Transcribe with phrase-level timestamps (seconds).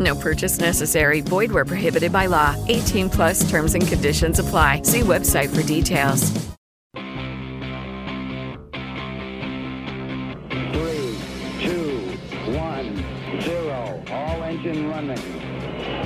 [0.00, 1.20] No purchase necessary.
[1.20, 2.56] Void where prohibited by law.
[2.68, 4.82] 18 plus terms and conditions apply.
[4.82, 6.30] See website for details.
[10.72, 11.18] Three,
[11.60, 12.16] two,
[12.56, 13.04] one,
[13.42, 14.02] zero.
[14.10, 15.18] All engine running.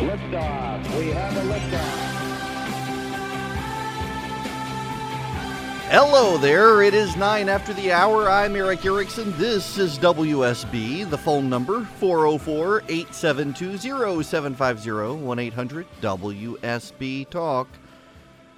[0.01, 0.99] Liftoff.
[0.99, 1.34] We have
[5.97, 6.83] Hello there.
[6.83, 8.29] It is 9 after the hour.
[8.29, 9.33] I'm Erick Erickson.
[9.39, 11.09] This is WSB.
[11.09, 13.79] The phone number 404 872
[14.25, 17.69] 0750 1 800 WSB Talk.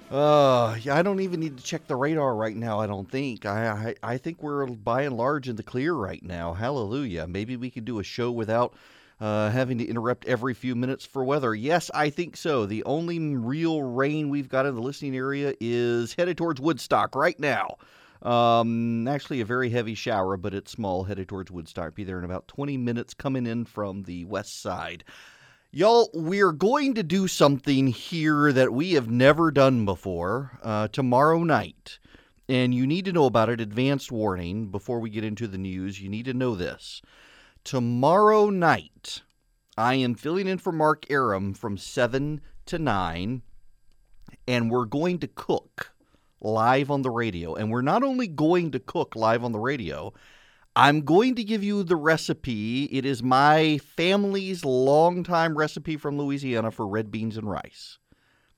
[0.09, 3.45] Uh, I don't even need to check the radar right now, I don't think.
[3.45, 3.67] I,
[4.01, 6.53] I, I think we're by and large in the clear right now.
[6.53, 7.27] Hallelujah.
[7.27, 8.73] Maybe we could do a show without
[9.19, 11.55] uh, having to interrupt every few minutes for weather.
[11.55, 12.65] Yes, I think so.
[12.65, 17.39] The only real rain we've got in the listening area is headed towards Woodstock right
[17.39, 17.77] now.
[18.21, 21.95] Um, actually, a very heavy shower, but it's small, headed towards Woodstock.
[21.95, 25.03] Be there in about 20 minutes, coming in from the west side.
[25.71, 31.43] Y'all, we're going to do something here that we have never done before uh, tomorrow
[31.43, 31.99] night.
[32.49, 33.59] And you need to know about it.
[33.59, 36.01] Advanced warning before we get into the news.
[36.01, 37.01] You need to know this.
[37.67, 39.23] Tomorrow night,
[39.77, 43.41] I am filling in for Mark Arum from 7 to 9,
[44.47, 45.91] and we're going to cook
[46.39, 47.55] live on the radio.
[47.55, 50.13] And we're not only going to cook live on the radio,
[50.77, 52.85] I'm going to give you the recipe.
[52.85, 57.97] It is my family's longtime recipe from Louisiana for red beans and rice.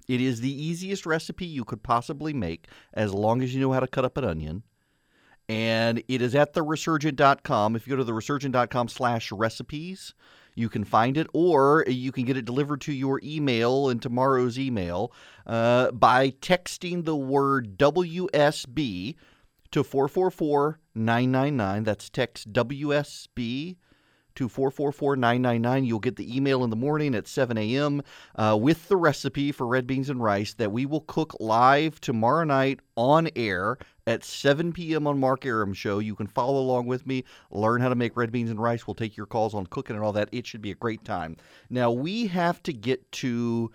[0.07, 3.79] It is the easiest recipe you could possibly make as long as you know how
[3.79, 4.61] to cut up an onion.
[5.49, 7.75] And it is at theresurgent.com.
[7.75, 10.13] If you go to theresurgent.com slash recipes,
[10.53, 14.59] you can find it, or you can get it delivered to your email in tomorrow's
[14.59, 15.11] email
[15.47, 19.15] uh, by texting the word WSB
[19.71, 21.83] to 444 999.
[21.83, 23.77] That's text WSB
[24.39, 25.83] to 444 999.
[25.83, 28.01] You'll get the email in the morning at 7 a.m.
[28.37, 32.45] Uh, with the recipe for red beans and rice that we will cook live tomorrow
[32.45, 33.77] night on air
[34.07, 35.07] at 7 p.m.
[35.07, 35.99] on Mark Arum Show.
[35.99, 38.87] You can follow along with me, learn how to make red beans and rice.
[38.87, 40.29] We'll take your calls on cooking and all that.
[40.31, 41.35] It should be a great time.
[41.69, 43.71] Now, we have to get to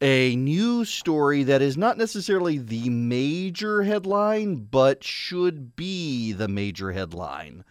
[0.00, 6.92] a news story that is not necessarily the major headline, but should be the major
[6.92, 7.64] headline.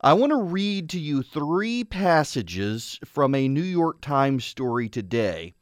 [0.00, 5.54] I want to read to you three passages from a New York Times story today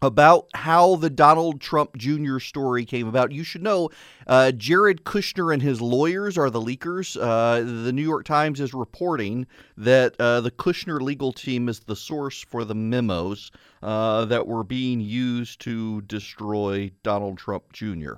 [0.00, 2.38] about how the Donald Trump Jr.
[2.38, 3.30] story came about.
[3.30, 3.90] You should know
[4.26, 7.20] uh, Jared Kushner and his lawyers are the leakers.
[7.20, 9.46] Uh, the New York Times is reporting
[9.76, 13.50] that uh, the Kushner legal team is the source for the memos
[13.82, 18.14] uh, that were being used to destroy Donald Trump Jr.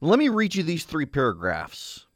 [0.00, 2.06] Let me read you these three paragraphs.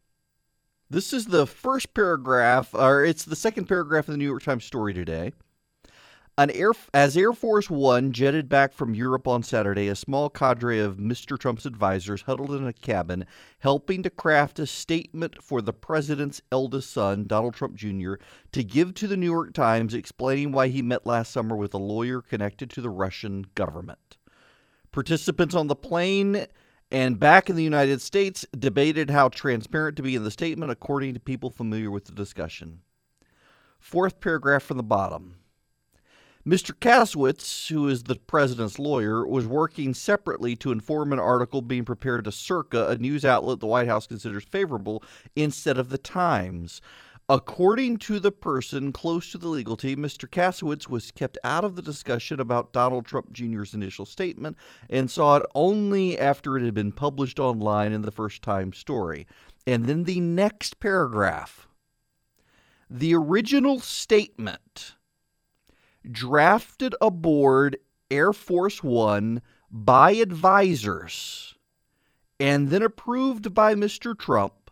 [0.95, 4.65] This is the first paragraph, or it's the second paragraph of the New York Times
[4.65, 5.33] story today.
[6.39, 10.99] Air, as Air Force One jetted back from Europe on Saturday, a small cadre of
[10.99, 11.37] Mr.
[11.37, 13.27] Trump's advisors huddled in a cabin,
[13.59, 18.15] helping to craft a statement for the president's eldest son, Donald Trump Jr.,
[18.53, 21.79] to give to the New York Times, explaining why he met last summer with a
[21.79, 24.17] lawyer connected to the Russian government.
[24.93, 26.47] Participants on the plane
[26.95, 31.13] and back in the United States debated how transparent to be in the statement, according
[31.13, 32.83] to people familiar with the discussion.
[33.81, 35.35] Fourth paragraph from the bottom.
[36.47, 36.73] Mr.
[36.73, 42.27] Kasowitz, who is the president's lawyer, was working separately to inform an article being prepared
[42.27, 45.03] to Circa, a news outlet the White House considers favorable,
[45.35, 46.81] instead of the Times.
[47.29, 50.29] According to the person close to the legal team, Mr.
[50.29, 54.59] Kasowitz was kept out of the discussion about Donald Trump Jr.'s initial statement
[54.91, 59.27] and saw it only after it had been published online in the first time story.
[59.67, 61.67] And then the next paragraph.
[62.91, 64.95] The original statement
[66.11, 67.79] drafted aboard
[68.11, 71.55] Air Force One by advisors
[72.39, 74.17] and then approved by Mr.
[74.19, 74.64] Trump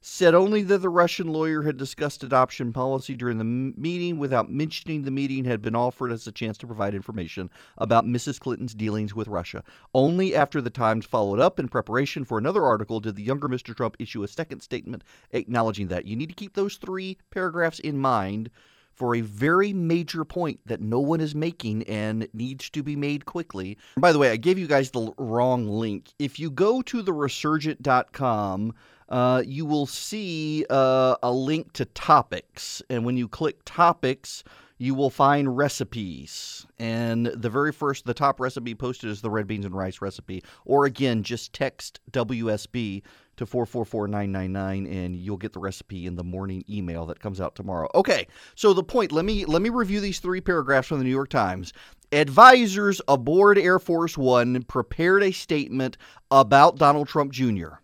[0.00, 5.02] said only that the Russian lawyer had discussed adoption policy during the meeting without mentioning
[5.02, 8.38] the meeting had been offered as a chance to provide information about Mrs.
[8.38, 9.64] Clinton's dealings with Russia.
[9.92, 13.74] Only after the Times followed up in preparation for another article did the younger Mr.
[13.74, 15.02] Trump issue a second statement
[15.32, 16.06] acknowledging that.
[16.06, 18.50] You need to keep those three paragraphs in mind
[18.98, 23.24] for a very major point that no one is making and needs to be made
[23.24, 23.78] quickly.
[23.96, 26.12] By the way, I gave you guys the wrong link.
[26.18, 28.74] If you go to the resurgent.com,
[29.08, 32.82] uh, you will see uh, a link to topics.
[32.90, 34.44] And when you click topics,
[34.78, 36.66] you will find recipes.
[36.78, 40.44] And the very first, the top recipe posted is the red beans and rice recipe.
[40.64, 43.02] Or again, just text WSB
[43.36, 47.88] to 444999 and you'll get the recipe in the morning email that comes out tomorrow.
[47.94, 48.26] Okay.
[48.54, 51.30] So the point, let me let me review these three paragraphs from the New York
[51.30, 51.72] Times.
[52.12, 55.98] Advisors aboard Air Force 1 prepared a statement
[56.30, 57.74] about Donald Trump Jr.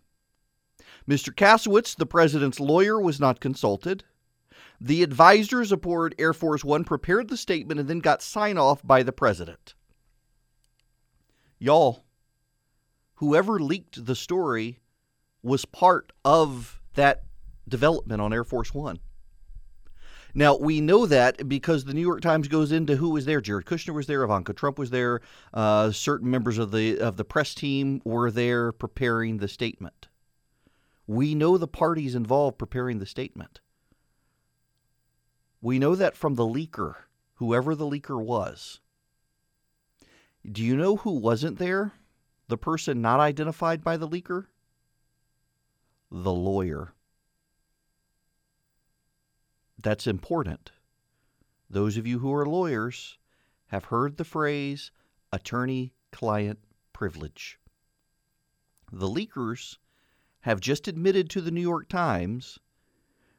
[1.09, 1.35] Mr.
[1.35, 4.05] Kasowitz, the president's lawyer, was not consulted.
[4.81, 9.03] The advisors aboard Air Force One prepared the statement and then got sign off by
[9.03, 9.75] the president.
[11.59, 12.05] Y'all,
[13.17, 14.81] whoever leaked the story
[15.43, 17.25] was part of that
[17.69, 18.99] development on Air Force One.
[20.35, 23.41] Now we know that because the New York Times goes into who was there.
[23.41, 24.25] Jared Kushner was there.
[24.25, 25.21] Ivanka Trump was there.
[25.53, 30.09] Uh, certain members of the of the press team were there preparing the statement.
[31.07, 33.61] We know the parties involved preparing the statement.
[35.61, 36.95] We know that from the leaker,
[37.35, 38.81] whoever the leaker was.
[40.51, 41.93] Do you know who wasn't there?
[42.49, 44.47] The person not identified by the leaker?
[46.11, 46.93] The lawyer.
[49.79, 50.73] That's important.
[51.69, 53.19] Those of you who are lawyers
[53.69, 54.91] have heard the phrase
[55.33, 56.59] attorney client
[56.93, 57.59] privilege.
[58.93, 59.79] The leakers
[60.45, 62.59] have just admitted to the New York Times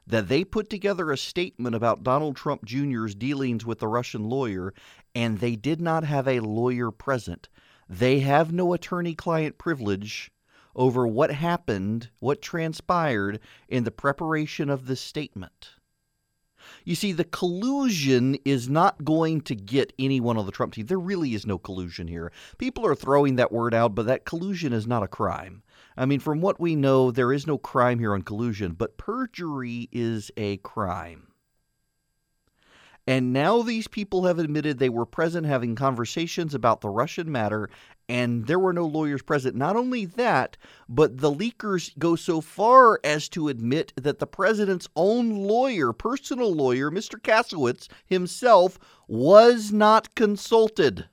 [0.07, 4.73] that they put together a statement about Donald Trump Jr.'s dealings with the Russian lawyer,
[5.13, 7.47] and they did not have a lawyer present.
[7.87, 10.31] They have no attorney client privilege
[10.75, 15.75] over what happened, what transpired in the preparation of this statement.
[16.83, 20.87] You see, the collusion is not going to get anyone on the Trump team.
[20.87, 22.31] There really is no collusion here.
[22.57, 25.61] People are throwing that word out, but that collusion is not a crime.
[25.97, 29.87] I mean, from what we know, there is no crime here on collusion, but perjury
[29.91, 31.27] is a crime.
[33.07, 37.69] And now these people have admitted they were present having conversations about the Russian matter,
[38.09, 39.55] and there were no lawyers present.
[39.55, 40.57] Not only that,
[40.89, 46.53] but the leakers go so far as to admit that the president's own lawyer, personal
[46.53, 47.21] lawyer, Mr.
[47.21, 51.07] Kasowitz himself, was not consulted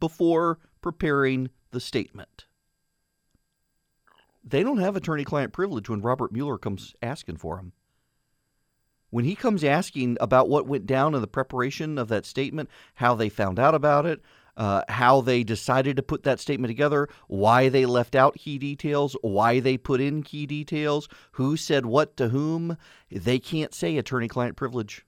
[0.00, 2.45] before preparing the statement
[4.46, 7.72] they don't have attorney client privilege when Robert Mueller comes asking for them.
[9.10, 13.14] When he comes asking about what went down in the preparation of that statement, how
[13.14, 14.20] they found out about it,
[14.56, 19.16] uh, how they decided to put that statement together, why they left out key details,
[19.22, 22.76] why they put in key details, who said what to whom,
[23.10, 25.04] they can't say attorney client privilege.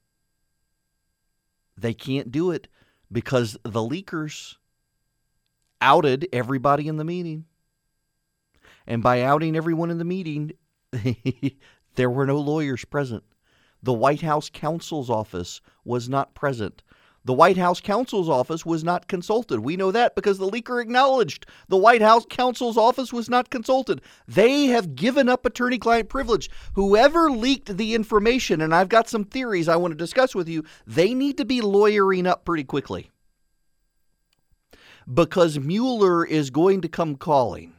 [1.77, 2.69] They can't do it
[3.11, 4.57] because the leakers
[5.81, 7.47] outed everybody in the meeting.
[8.89, 10.53] And by outing everyone in the meeting,
[11.95, 13.23] there were no lawyers present.
[13.83, 16.83] The White House counsel's office was not present.
[17.23, 19.61] The White House counsel's office was not consulted.
[19.61, 24.01] We know that because the leaker acknowledged the White House counsel's office was not consulted.
[24.27, 26.49] They have given up attorney client privilege.
[26.73, 30.65] Whoever leaked the information, and I've got some theories I want to discuss with you,
[30.87, 33.11] they need to be lawyering up pretty quickly
[35.13, 37.75] because Mueller is going to come calling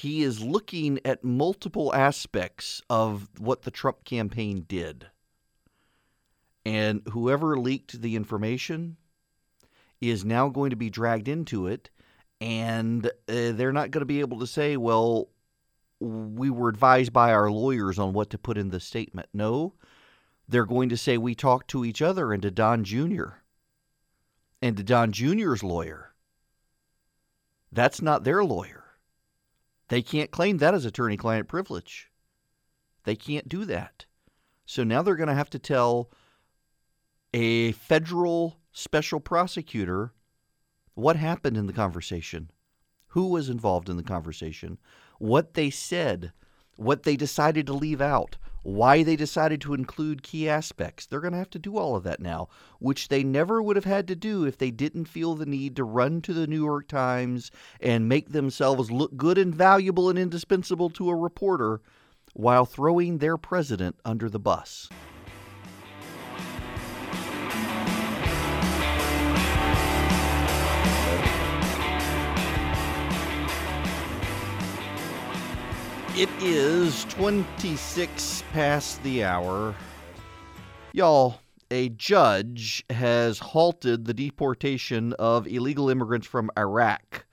[0.00, 5.06] he is looking at multiple aspects of what the Trump campaign did.
[6.64, 8.96] And whoever leaked the information
[10.00, 11.90] is now going to be dragged into it.
[12.40, 13.10] And uh,
[13.52, 15.28] they're not going to be able to say, well,
[15.98, 19.28] we were advised by our lawyers on what to put in the statement.
[19.34, 19.74] No,
[20.48, 23.32] they're going to say, we talked to each other and to Don Jr.
[24.62, 26.14] and to Don Jr.'s lawyer.
[27.70, 28.79] That's not their lawyer.
[29.90, 32.10] They can't claim that as attorney client privilege.
[33.02, 34.06] They can't do that.
[34.64, 36.10] So now they're going to have to tell
[37.34, 40.12] a federal special prosecutor
[40.94, 42.52] what happened in the conversation,
[43.08, 44.78] who was involved in the conversation,
[45.18, 46.32] what they said,
[46.76, 51.06] what they decided to leave out, why they decided to include key aspects.
[51.06, 52.48] They're going to have to do all of that now,
[52.78, 55.84] which they never would have had to do if they didn't feel the need to
[55.84, 57.50] run to the New York Times
[57.80, 61.80] and make themselves look good and valuable and indispensable to a reporter
[62.34, 64.88] while throwing their president under the bus.
[76.20, 79.74] It is 26 past the hour.
[80.92, 87.24] Y'all, a judge has halted the deportation of illegal immigrants from Iraq,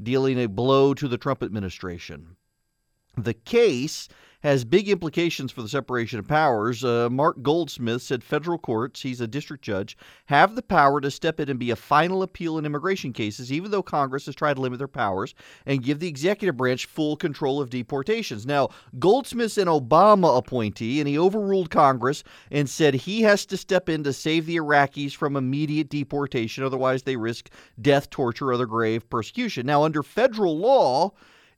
[0.00, 2.36] dealing a blow to the Trump administration.
[3.16, 4.06] The case
[4.40, 6.84] has big implications for the separation of powers.
[6.84, 11.40] Uh, Mark Goldsmith said federal courts, he's a district judge, have the power to step
[11.40, 14.60] in and be a final appeal in immigration cases, even though Congress has tried to
[14.60, 15.34] limit their powers
[15.66, 18.46] and give the executive branch full control of deportations.
[18.46, 18.68] Now,
[18.98, 24.04] Goldsmith's an Obama appointee, and he overruled Congress and said he has to step in
[24.04, 29.08] to save the Iraqis from immediate deportation, otherwise, they risk death, torture, or other grave
[29.10, 29.66] persecution.
[29.66, 31.12] Now, under federal law,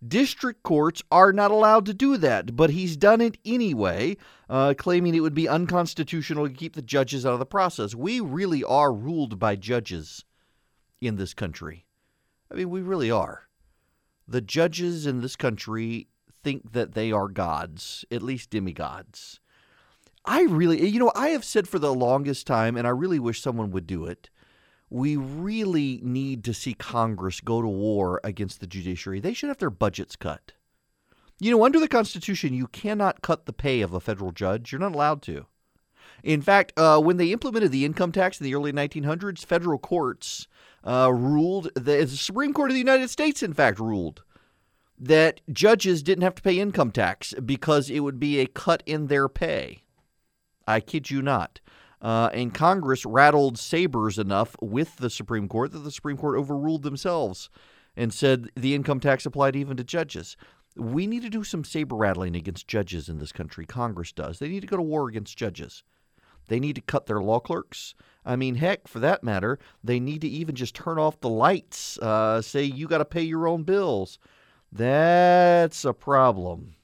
[0.07, 4.17] District courts are not allowed to do that, but he's done it anyway,
[4.49, 7.95] uh, claiming it would be unconstitutional to keep the judges out of the process.
[7.95, 10.25] We really are ruled by judges
[11.03, 11.85] in this country.
[12.51, 13.49] I mean, we really are.
[14.27, 16.09] The judges in this country
[16.43, 19.39] think that they are gods, at least demigods.
[20.25, 23.43] I really, you know, I have said for the longest time, and I really wish
[23.43, 24.31] someone would do it
[24.91, 29.21] we really need to see Congress go to war against the judiciary.
[29.21, 30.53] They should have their budgets cut.
[31.39, 34.73] You know, under the Constitution, you cannot cut the pay of a federal judge.
[34.73, 35.47] You're not allowed to.
[36.23, 40.49] In fact, uh, when they implemented the income tax in the early 1900s, federal courts
[40.85, 44.23] uh, ruled, the, the Supreme Court of the United States, in fact, ruled
[44.99, 49.07] that judges didn't have to pay income tax because it would be a cut in
[49.07, 49.83] their pay.
[50.67, 51.61] I kid you not.
[52.03, 56.83] Uh, and Congress rattled sabers enough with the Supreme Court that the Supreme Court overruled
[56.83, 57.51] themselves
[57.97, 60.37] and said the income tax applied even to judges.
[60.77, 63.67] We need to do some saber rattling against judges in this country.
[63.67, 64.39] Congress does.
[64.39, 65.83] They need to go to war against judges.
[66.49, 67.95] They need to cut their law clerks.
[68.25, 71.99] I mean, heck, for that matter, they need to even just turn off the lights.
[71.99, 74.19] Uh, say you got to pay your own bills.
[74.73, 76.77] That's a problem.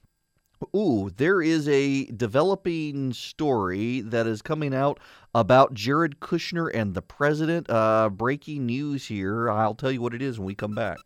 [0.74, 4.98] Ooh, there is a developing story that is coming out
[5.34, 7.68] about Jared Kushner and the president.
[7.68, 9.50] Uh, breaking news here.
[9.50, 10.98] I'll tell you what it is when we come back.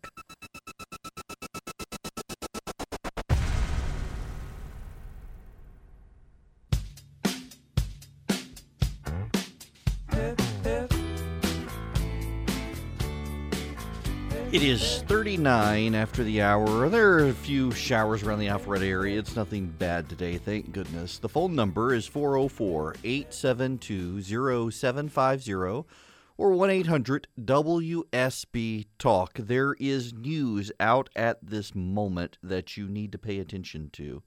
[14.51, 16.89] It is 39 after the hour.
[16.89, 19.17] There are a few showers around the Alpharetta area.
[19.17, 21.19] It's nothing bad today, thank goodness.
[21.19, 24.21] The phone number is 404 872
[24.69, 29.35] 0750 or 1 800 WSB Talk.
[29.35, 34.21] There is news out at this moment that you need to pay attention to.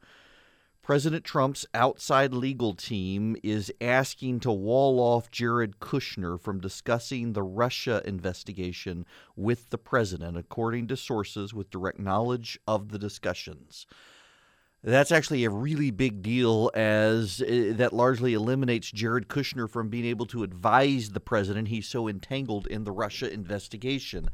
[0.85, 7.43] President Trump's outside legal team is asking to wall off Jared Kushner from discussing the
[7.43, 13.87] Russia investigation with the president, according to sources with direct knowledge of the discussions.
[14.83, 20.05] That's actually a really big deal, as uh, that largely eliminates Jared Kushner from being
[20.05, 21.69] able to advise the president.
[21.69, 24.29] He's so entangled in the Russia investigation.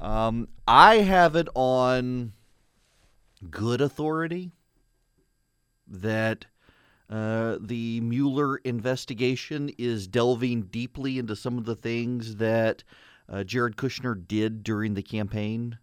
[0.00, 2.32] Um, I have it on
[3.48, 4.50] good authority
[5.92, 6.46] that
[7.10, 12.82] uh, the Mueller investigation is delving deeply into some of the things that
[13.28, 15.78] uh, Jared Kushner did during the campaign.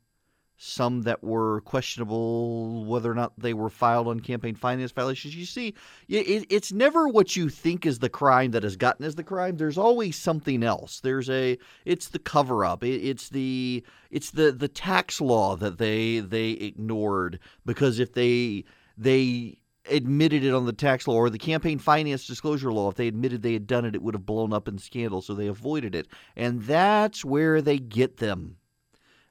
[0.61, 5.33] Some that were questionable, whether or not they were filed on campaign finance violations.
[5.33, 5.73] You see,
[6.09, 9.55] it, it's never what you think is the crime that has gotten as the crime.
[9.55, 10.99] There's always something else.
[10.99, 12.83] There's a, it's the cover up.
[12.83, 18.65] It, it's the, it's the the tax law that they they ignored because if they
[18.97, 19.59] they
[19.89, 22.89] admitted it on the tax law or the campaign finance disclosure law.
[22.89, 25.33] If they admitted they had done it, it would have blown up in scandal, so
[25.33, 26.07] they avoided it.
[26.35, 28.57] And that's where they get them.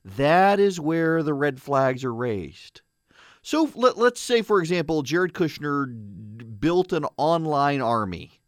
[0.05, 2.81] That is where the red flags are raised.
[3.43, 5.87] So let, us say, for example, Jared Kushner
[6.61, 8.40] built an online army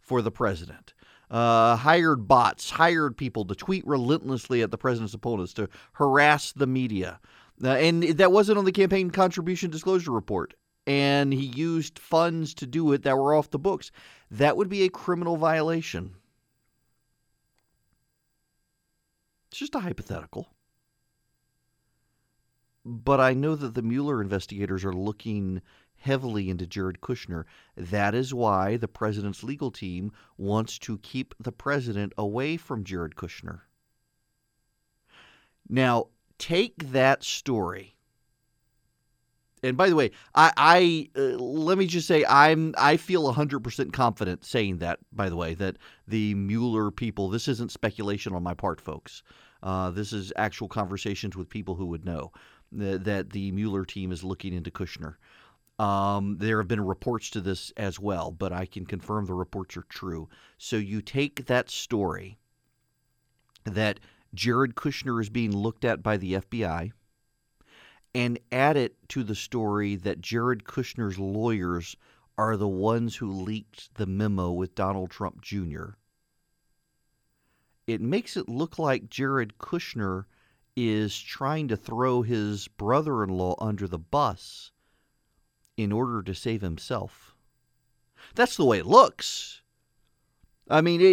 [0.00, 0.92] for the president.
[1.30, 6.66] Uh, hired bots, hired people to tweet relentlessly at the president's opponents, to harass the
[6.66, 7.18] media.
[7.62, 10.54] Uh, and that wasn't on the campaign contribution disclosure report
[10.86, 13.90] and he used funds to do it that were off the books,
[14.30, 16.14] that would be a criminal violation.
[19.48, 20.48] It's just a hypothetical.
[22.84, 25.62] But I know that the Mueller investigators are looking
[25.96, 27.44] heavily into Jared Kushner.
[27.76, 33.14] That is why the president's legal team wants to keep the president away from Jared
[33.14, 33.60] Kushner.
[35.66, 37.93] Now, take that story.
[39.64, 43.92] And by the way, I, I uh, let me just say I'm I feel 100%
[43.92, 44.98] confident saying that.
[45.12, 47.28] By the way, that the Mueller people.
[47.28, 49.22] This isn't speculation on my part, folks.
[49.62, 52.30] Uh, this is actual conversations with people who would know
[52.70, 55.14] that, that the Mueller team is looking into Kushner.
[55.78, 59.76] Um, there have been reports to this as well, but I can confirm the reports
[59.76, 60.28] are true.
[60.58, 62.38] So you take that story
[63.64, 64.00] that
[64.34, 66.92] Jared Kushner is being looked at by the FBI
[68.14, 71.96] and add it to the story that Jared Kushner's lawyers
[72.38, 75.90] are the ones who leaked the memo with Donald Trump Jr.
[77.86, 80.24] It makes it look like Jared Kushner
[80.76, 84.70] is trying to throw his brother in law under the bus
[85.76, 87.36] in order to save himself.
[88.34, 89.62] That's the way it looks.
[90.70, 91.04] I mean, it,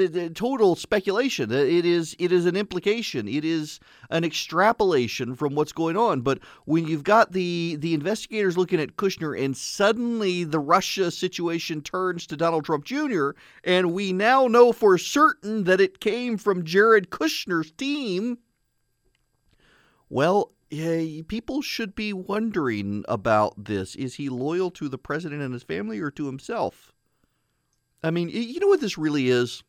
[0.00, 1.52] it, the total speculation.
[1.52, 3.28] It is it is an implication.
[3.28, 6.22] It is an extrapolation from what's going on.
[6.22, 11.82] But when you've got the the investigators looking at Kushner, and suddenly the Russia situation
[11.82, 13.30] turns to Donald Trump Jr.,
[13.62, 18.38] and we now know for certain that it came from Jared Kushner's team.
[20.08, 23.94] Well, yeah, people should be wondering about this.
[23.96, 26.94] Is he loyal to the president and his family, or to himself?
[28.02, 29.62] I mean, you know what this really is?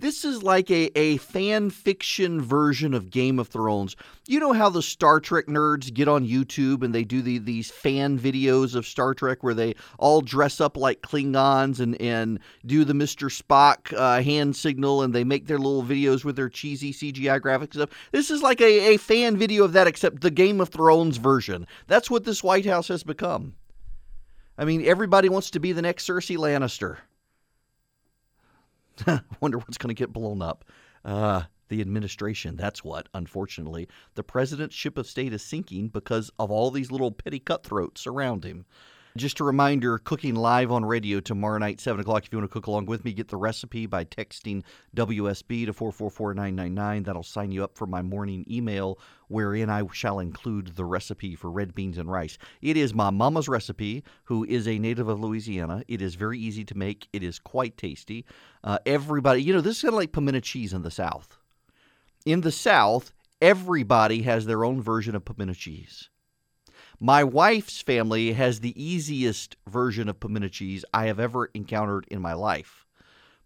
[0.00, 3.96] This is like a, a fan fiction version of Game of Thrones.
[4.28, 7.68] You know how the Star Trek nerds get on YouTube and they do the, these
[7.68, 12.84] fan videos of Star Trek where they all dress up like Klingons and, and do
[12.84, 13.28] the Mr.
[13.28, 17.74] Spock uh, hand signal and they make their little videos with their cheesy CGI graphics
[17.74, 17.90] stuff.
[18.12, 21.66] This is like a, a fan video of that, except the Game of Thrones version.
[21.88, 23.54] That's what this White House has become.
[24.58, 26.98] I mean, everybody wants to be the next Cersei Lannister.
[29.06, 30.64] I Wonder what's going to get blown up.
[31.04, 33.88] Uh, the administration, that's what, unfortunately.
[34.16, 38.44] The president's ship of state is sinking because of all these little petty cutthroats around
[38.44, 38.66] him.
[39.18, 42.24] Just a reminder cooking live on radio tomorrow night, 7 o'clock.
[42.24, 44.62] If you want to cook along with me, get the recipe by texting
[44.94, 47.02] WSB to 444999.
[47.02, 51.50] That'll sign you up for my morning email, wherein I shall include the recipe for
[51.50, 52.38] red beans and rice.
[52.62, 55.82] It is my mama's recipe, who is a native of Louisiana.
[55.88, 58.24] It is very easy to make, it is quite tasty.
[58.62, 61.38] Uh, everybody, you know, this is kind of like pimento cheese in the South.
[62.24, 66.08] In the South, everybody has their own version of pimento cheese.
[67.00, 72.20] My wife's family has the easiest version of pimento cheese I have ever encountered in
[72.20, 72.86] my life.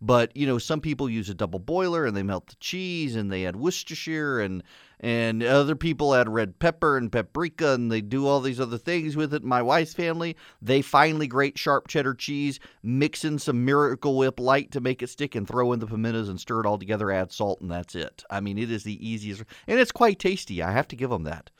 [0.00, 3.30] But you know, some people use a double boiler and they melt the cheese and
[3.30, 4.62] they add Worcestershire and
[4.98, 9.16] and other people add red pepper and paprika and they do all these other things
[9.16, 9.44] with it.
[9.44, 14.70] My wife's family, they finely grate sharp cheddar cheese, mix in some Miracle Whip light
[14.72, 17.12] to make it stick, and throw in the pimentos and stir it all together.
[17.12, 18.24] Add salt and that's it.
[18.30, 20.62] I mean, it is the easiest and it's quite tasty.
[20.62, 21.50] I have to give them that.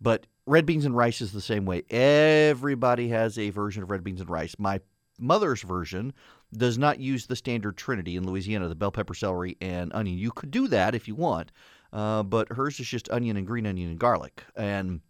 [0.00, 1.82] But red beans and rice is the same way.
[1.90, 4.54] Everybody has a version of red beans and rice.
[4.58, 4.80] My
[5.18, 6.12] mother's version
[6.56, 10.18] does not use the standard trinity in Louisiana, the bell pepper, celery, and onion.
[10.18, 11.52] You could do that if you want,
[11.92, 14.44] uh, but hers is just onion and green onion and garlic.
[14.56, 15.00] And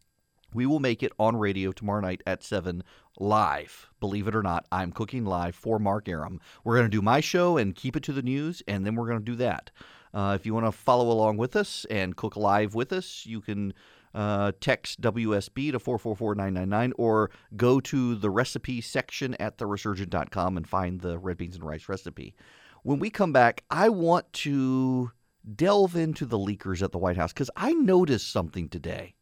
[0.54, 2.84] we will make it on radio tomorrow night at 7
[3.18, 3.88] live.
[4.00, 6.40] Believe it or not, I'm cooking live for Mark Arum.
[6.62, 9.06] We're going to do my show and keep it to the news, and then we're
[9.06, 9.70] going to do that.
[10.14, 13.40] Uh, if you want to follow along with us and cook live with us, you
[13.40, 13.72] can
[14.14, 21.00] uh, text WSB to 444999 or go to the recipe section at theresurgent.com and find
[21.00, 22.34] the red beans and rice recipe.
[22.82, 25.12] When we come back, I want to
[25.54, 29.14] delve into the leakers at the White House because I noticed something today.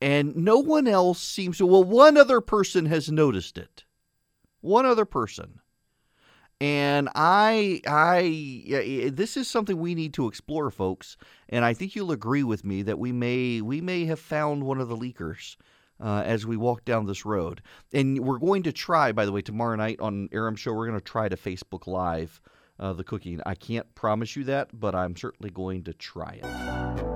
[0.00, 1.66] And no one else seems to.
[1.66, 3.84] Well, one other person has noticed it.
[4.60, 5.60] One other person.
[6.60, 11.16] And I, I, this is something we need to explore, folks.
[11.48, 14.78] And I think you'll agree with me that we may, we may have found one
[14.78, 15.56] of the leakers
[16.02, 17.62] uh, as we walk down this road.
[17.92, 21.00] And we're going to try, by the way, tomorrow night on Arum Show, we're going
[21.00, 22.40] to try to Facebook Live
[22.78, 23.40] uh, the cooking.
[23.46, 27.09] I can't promise you that, but I'm certainly going to try it.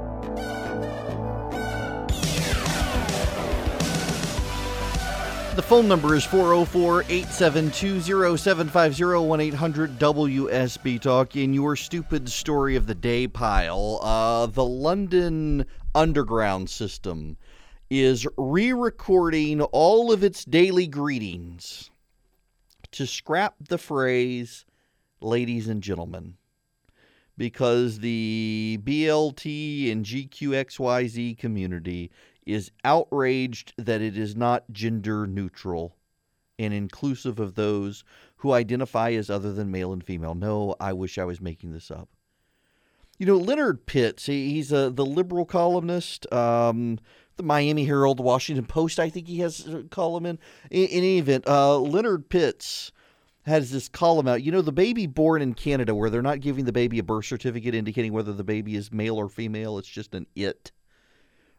[5.55, 8.01] The phone number is 404 872
[8.37, 11.37] 0750 1 800 WSB Talk.
[11.37, 15.65] In your stupid story of the day pile, uh, the London
[15.95, 17.37] Underground system
[17.89, 21.89] is re recording all of its daily greetings
[22.91, 24.67] to scrap the phrase,
[25.21, 26.35] ladies and gentlemen,
[27.39, 32.11] because the BLT and GQXYZ community
[32.47, 35.97] is outraged that it is not gender neutral
[36.59, 38.05] and inclusive of those
[38.37, 40.35] who identify as other than male and female.
[40.35, 42.09] No, I wish I was making this up.
[43.19, 46.33] You know, Leonard Pitts, he, he's a, the liberal columnist.
[46.33, 46.99] Um,
[47.37, 50.39] the Miami Herald, the Washington Post, I think he has a column in.
[50.71, 52.93] In, in any event, uh, Leonard Pitts
[53.47, 54.43] has this column out.
[54.43, 57.27] You know, the baby born in Canada, where they're not giving the baby a birth
[57.27, 60.73] certificate indicating whether the baby is male or female, it's just an it.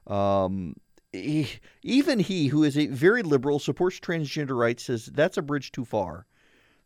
[0.07, 0.75] Um,
[1.11, 1.49] he,
[1.83, 5.85] even he, who is a very liberal, supports transgender rights, says that's a bridge too
[5.85, 6.25] far.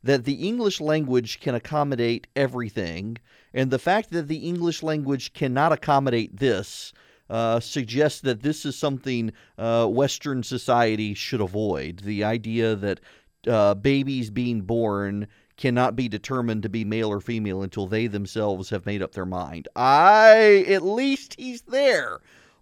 [0.04, 3.18] That the English language can accommodate everything,
[3.54, 6.94] and the fact that the English language cannot accommodate this
[7.30, 12.00] uh, suggests that this is something uh, Western society should avoid.
[12.00, 13.00] The idea that
[13.48, 15.28] uh, babies being born
[15.58, 19.26] cannot be determined to be male or female until they themselves have made up their
[19.26, 19.68] mind.
[19.76, 22.20] I, at least he's there.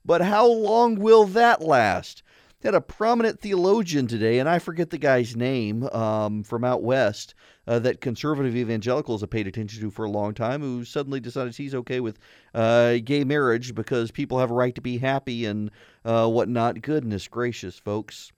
[0.08, 2.24] But how long will that last?
[2.64, 7.36] Had a prominent theologian today, and I forget the guy's name um, from out west
[7.68, 11.56] uh, that conservative evangelicals have paid attention to for a long time, who suddenly decided
[11.56, 12.20] he's okay with
[12.56, 15.72] uh, gay marriage because people have a right to be happy and
[16.06, 16.82] uh, whatnot.
[16.82, 18.32] Goodness gracious, folks.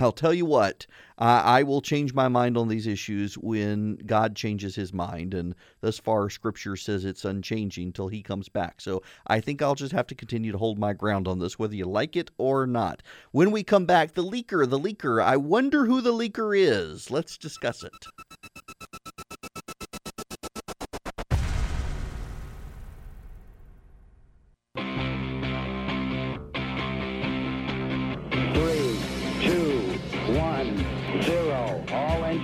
[0.00, 0.86] I'll tell you what,
[1.18, 5.34] I, will change my mind on these issues when God changes his mind.
[5.34, 8.80] And thus far, Scripture says it's unchanging till he comes back.
[8.80, 11.76] So I think I'll just have to continue to hold my ground on this, whether
[11.76, 13.02] you like it or not.
[13.30, 15.22] When we come back, the leaker, the leaker.
[15.22, 17.12] I wonder who the leaker is.
[17.12, 17.92] Let's discuss it.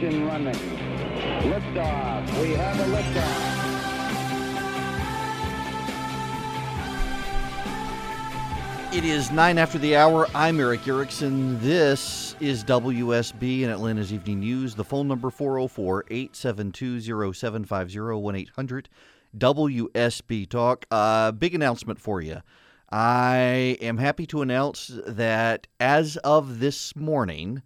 [0.02, 0.54] Running.
[0.54, 2.40] Liftoff.
[2.40, 3.60] We have a liftoff.
[8.96, 10.26] It is nine after the hour.
[10.34, 11.60] I'm Erick Erickson.
[11.60, 14.74] This is WSB and Atlanta's Evening News.
[14.74, 18.88] The phone number 404 872 0750 1 800
[19.36, 20.86] WSB Talk.
[20.90, 22.40] Uh, big announcement for you.
[22.90, 27.62] I am happy to announce that as of this morning,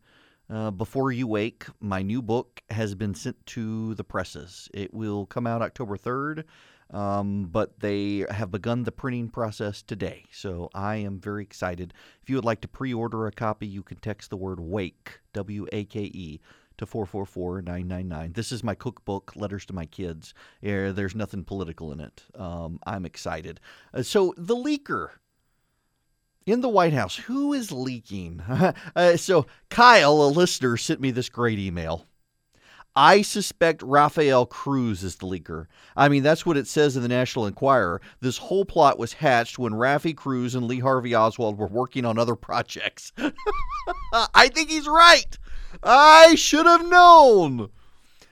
[0.50, 4.68] uh, before you wake, my new book has been sent to the presses.
[4.74, 6.44] It will come out October 3rd,
[6.90, 10.24] um, but they have begun the printing process today.
[10.32, 11.94] So I am very excited.
[12.22, 15.20] If you would like to pre order a copy, you can text the word WAKE,
[15.32, 16.40] W A K E,
[16.76, 18.32] to 444 999.
[18.32, 20.34] This is my cookbook, Letters to My Kids.
[20.62, 22.24] Eh, There's nothing political in it.
[22.34, 23.60] Um, I'm excited.
[23.92, 25.08] Uh, so, the leaker
[26.46, 28.42] in the White House, who is leaking?
[28.96, 32.06] uh, so, Kyle, a listener, sent me this great email.
[32.96, 35.66] I suspect Rafael Cruz is the leaker.
[35.96, 38.00] I mean, that's what it says in the National Enquirer.
[38.20, 42.18] This whole plot was hatched when Rafi Cruz and Lee Harvey Oswald were working on
[42.18, 43.12] other projects.
[44.12, 45.36] I think he's right.
[45.82, 47.70] I should have known.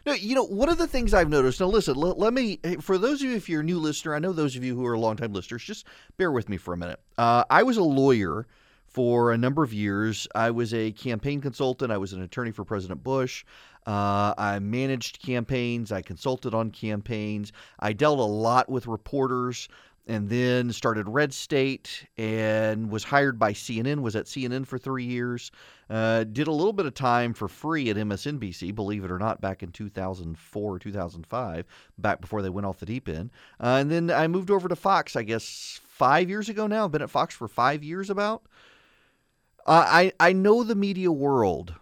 [0.05, 2.99] No, you know, one of the things I've noticed, now listen, let, let me, for
[2.99, 4.99] those of you, if you're a new listener, I know those of you who are
[4.99, 5.87] longtime listeners, just
[6.17, 6.99] bear with me for a minute.
[7.17, 8.47] Uh, I was a lawyer
[8.87, 10.27] for a number of years.
[10.35, 13.45] I was a campaign consultant, I was an attorney for President Bush.
[13.87, 19.69] Uh, I managed campaigns, I consulted on campaigns, I dealt a lot with reporters
[20.07, 24.01] and then started Red State and was hired by CNN.
[24.01, 25.51] Was at CNN for three years.
[25.89, 29.41] Uh, did a little bit of time for free at MSNBC, believe it or not,
[29.41, 31.67] back in 2004 or 2005,
[31.99, 33.31] back before they went off the deep end.
[33.61, 36.85] Uh, and then I moved over to Fox, I guess, five years ago now.
[36.85, 38.43] I've been at Fox for five years about.
[39.67, 41.75] Uh, I, I know the media world.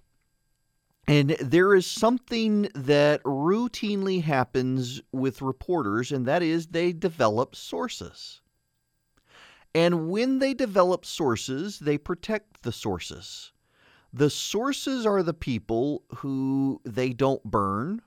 [1.11, 8.43] And there is something that routinely happens with reporters, and that is they develop sources.
[9.75, 13.51] And when they develop sources, they protect the sources.
[14.13, 18.03] The sources are the people who they don't burn.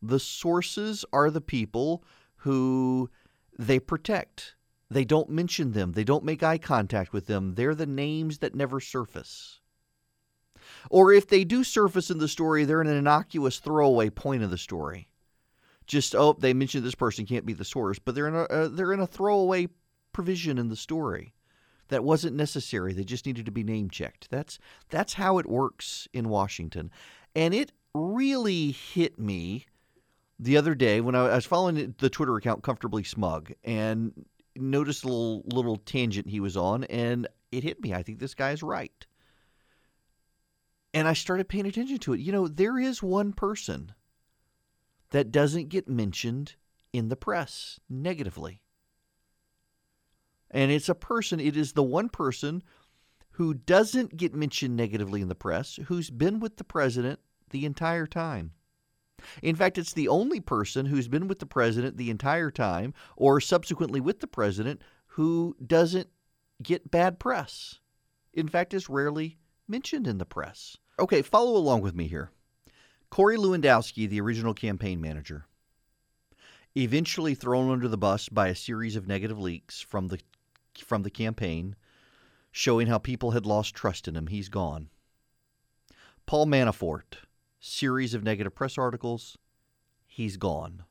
[0.00, 2.04] The sources are the people
[2.36, 3.10] who
[3.58, 4.54] they protect.
[4.88, 7.56] They don't mention them, they don't make eye contact with them.
[7.56, 9.58] They're the names that never surface.
[10.90, 14.58] Or if they do surface in the story, they're an innocuous throwaway point of the
[14.58, 15.08] story.
[15.86, 18.68] Just oh, they mentioned this person can't be the source, but they're in a uh,
[18.68, 19.68] they're in a throwaway
[20.12, 21.34] provision in the story
[21.88, 22.94] that wasn't necessary.
[22.94, 24.30] They just needed to be name checked.
[24.30, 26.90] That's that's how it works in Washington,
[27.34, 29.66] and it really hit me
[30.38, 34.24] the other day when I was following the Twitter account Comfortably Smug and
[34.56, 37.92] noticed a little little tangent he was on, and it hit me.
[37.92, 39.06] I think this guy's right.
[40.94, 42.20] And I started paying attention to it.
[42.20, 43.92] You know, there is one person
[45.10, 46.54] that doesn't get mentioned
[46.92, 48.62] in the press negatively.
[50.50, 52.62] And it's a person, it is the one person
[53.32, 57.18] who doesn't get mentioned negatively in the press who's been with the president
[57.50, 58.52] the entire time.
[59.42, 63.40] In fact, it's the only person who's been with the president the entire time or
[63.40, 66.08] subsequently with the president who doesn't
[66.62, 67.80] get bad press.
[68.32, 70.76] In fact, is rarely mentioned in the press.
[70.98, 72.30] Okay, follow along with me here.
[73.10, 75.46] Corey Lewandowski, the original campaign manager,
[76.76, 80.20] eventually thrown under the bus by a series of negative leaks from the
[80.76, 81.76] from the campaign
[82.50, 84.28] showing how people had lost trust in him.
[84.28, 84.88] He's gone.
[86.26, 87.18] Paul Manafort,
[87.60, 89.36] series of negative press articles.
[90.06, 90.84] He's gone.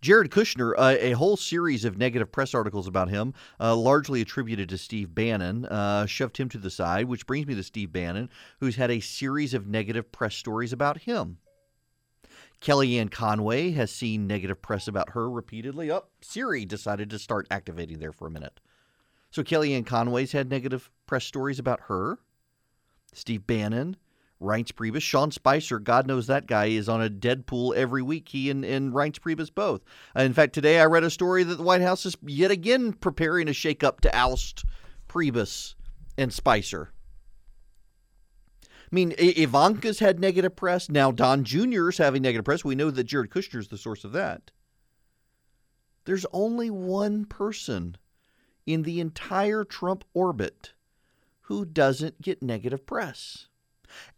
[0.00, 4.68] Jared Kushner, uh, a whole series of negative press articles about him, uh, largely attributed
[4.70, 8.30] to Steve Bannon, uh, shoved him to the side, which brings me to Steve Bannon,
[8.60, 11.38] who's had a series of negative press stories about him.
[12.60, 15.90] Kellyanne Conway has seen negative press about her repeatedly.
[15.90, 18.60] Up, oh, Siri decided to start activating there for a minute.
[19.30, 22.18] So Kellyanne Conway's had negative press stories about her.
[23.12, 23.96] Steve Bannon,
[24.40, 28.28] Reince Priebus, Sean Spicer, God knows that guy is on a Deadpool every week.
[28.30, 29.82] He and, and Reince Priebus both.
[30.16, 32.94] Uh, in fact, today I read a story that the White House is yet again
[32.94, 34.64] preparing a shakeup to oust
[35.08, 35.74] Priebus
[36.16, 36.90] and Spicer.
[38.64, 40.88] I mean, Ivanka's had negative press.
[40.88, 41.90] Now Don Jr.
[41.90, 42.64] is having negative press.
[42.64, 44.50] We know that Jared Kushner is the source of that.
[46.06, 47.96] There's only one person
[48.66, 50.72] in the entire Trump orbit
[51.42, 53.48] who doesn't get negative press.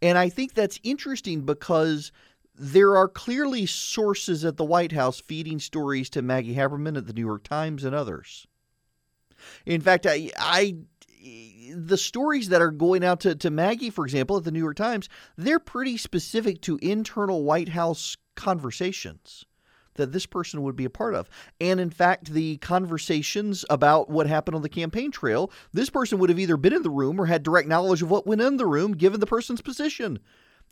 [0.01, 2.11] And I think that's interesting because
[2.55, 7.13] there are clearly sources at the White House feeding stories to Maggie Haberman at the
[7.13, 8.47] New York Times and others.
[9.65, 10.77] In fact, I, I
[11.75, 14.75] the stories that are going out to, to Maggie, for example, at the New York
[14.75, 19.45] Times, they're pretty specific to internal White House conversations
[19.95, 21.29] that this person would be a part of.
[21.59, 26.29] And in fact, the conversations about what happened on the campaign trail, this person would
[26.29, 28.65] have either been in the room or had direct knowledge of what went in the
[28.65, 30.19] room given the person's position.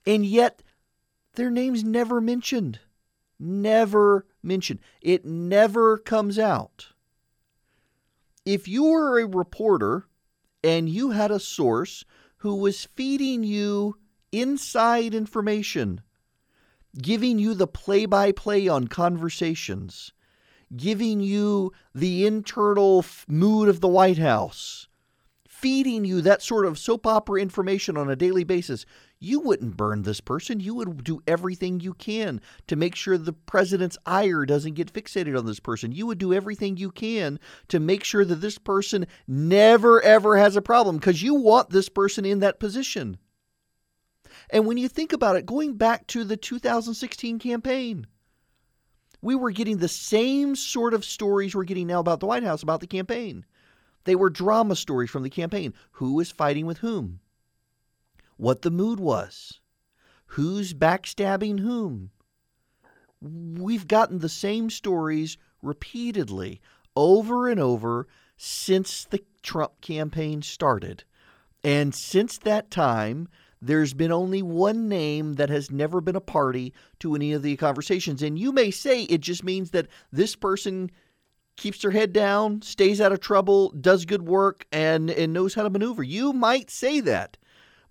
[0.05, 0.63] And yet,
[1.35, 2.79] their name's never mentioned.
[3.39, 4.79] Never mentioned.
[5.01, 6.87] It never comes out.
[8.45, 10.07] If you were a reporter
[10.63, 12.05] and you had a source
[12.37, 13.97] who was feeding you
[14.31, 16.01] inside information
[16.99, 20.13] giving you the play by play on conversations,
[20.75, 24.87] giving you the internal f- mood of the White House,
[25.47, 28.85] feeding you that sort of soap opera information on a daily basis,
[29.19, 30.59] you wouldn't burn this person.
[30.59, 35.37] You would do everything you can to make sure the president's ire doesn't get fixated
[35.37, 35.91] on this person.
[35.91, 40.55] You would do everything you can to make sure that this person never, ever has
[40.55, 43.17] a problem because you want this person in that position.
[44.51, 48.05] And when you think about it, going back to the 2016 campaign,
[49.21, 52.61] we were getting the same sort of stories we're getting now about the White House,
[52.61, 53.45] about the campaign.
[54.03, 55.73] They were drama stories from the campaign.
[55.91, 57.21] Who was fighting with whom?
[58.35, 59.59] What the mood was?
[60.25, 62.11] Who's backstabbing whom?
[63.21, 66.59] We've gotten the same stories repeatedly
[66.95, 71.03] over and over since the Trump campaign started.
[71.63, 73.27] And since that time,
[73.61, 77.55] there's been only one name that has never been a party to any of the
[77.57, 78.23] conversations.
[78.23, 80.89] And you may say it just means that this person
[81.57, 85.63] keeps their head down, stays out of trouble, does good work, and, and knows how
[85.63, 86.01] to maneuver.
[86.01, 87.37] You might say that.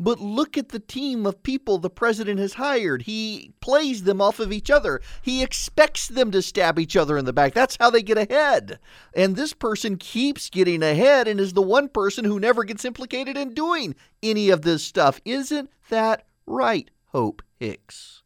[0.02, 3.02] But look at the team of people the president has hired.
[3.02, 5.02] He plays them off of each other.
[5.20, 7.52] He expects them to stab each other in the back.
[7.52, 8.78] That's how they get ahead.
[9.14, 13.36] And this person keeps getting ahead and is the one person who never gets implicated
[13.36, 15.20] in doing any of this stuff.
[15.26, 18.22] Isn't that right, Hope Hicks?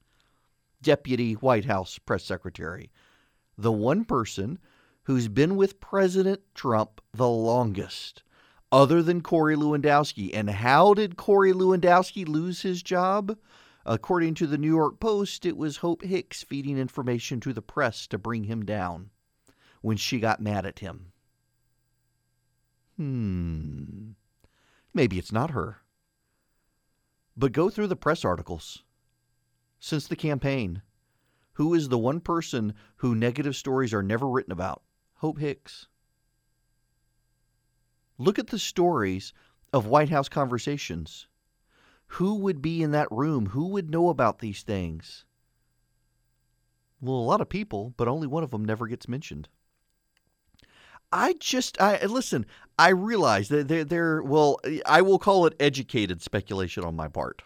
[0.80, 2.92] Deputy White House press secretary.
[3.58, 4.60] The one person
[5.04, 8.22] who's been with President Trump the longest
[8.74, 10.32] other than Corey Lewandowski.
[10.34, 13.38] And how did Corey Lewandowski lose his job?
[13.86, 18.08] According to the New York Post, it was Hope Hicks feeding information to the press
[18.08, 19.10] to bring him down
[19.80, 21.12] when she got mad at him.
[22.96, 24.10] Hmm.
[24.92, 25.82] Maybe it's not her.
[27.36, 28.82] But go through the press articles
[29.78, 30.82] since the campaign.
[31.52, 34.82] Who is the one person who negative stories are never written about?
[35.18, 35.86] Hope Hicks.
[38.18, 39.32] Look at the stories
[39.72, 41.26] of White House conversations.
[42.06, 43.46] Who would be in that room?
[43.46, 45.24] Who would know about these things?
[47.00, 49.48] Well, a lot of people, but only one of them never gets mentioned.
[51.12, 52.46] I just, I listen.
[52.78, 57.42] I realize that they're, they're, well, I will call it educated speculation on my part,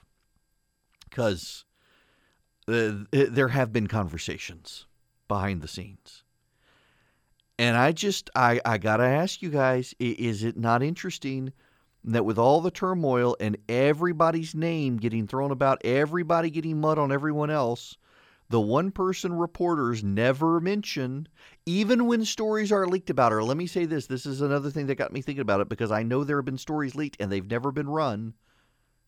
[1.08, 1.64] because
[2.66, 4.86] uh, there have been conversations
[5.28, 6.24] behind the scenes.
[7.58, 11.52] And I just, I, I got to ask you guys is it not interesting
[12.04, 17.10] that with all the turmoil and everybody's name getting thrown about, everybody getting mud on
[17.10, 17.96] everyone else,
[18.48, 21.28] the one person reporters never mention,
[21.66, 23.42] even when stories are leaked about her.
[23.42, 25.90] Let me say this this is another thing that got me thinking about it because
[25.90, 28.34] I know there have been stories leaked and they've never been run.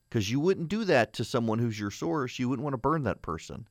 [0.09, 2.37] Because you wouldn't do that to someone who's your source.
[2.37, 3.65] You wouldn't want to burn that person.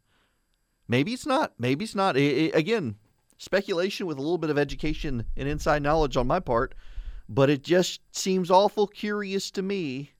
[0.89, 1.53] Maybe it's not.
[1.59, 2.17] Maybe it's not.
[2.17, 2.97] It, it, again,
[3.41, 6.75] speculation with a little bit of education and inside knowledge on my part.
[7.29, 10.13] But it just seems awful curious to me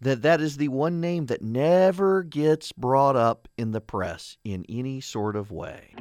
[0.00, 4.64] that that is the one name that never gets brought up in the press in
[4.68, 5.94] any sort of way.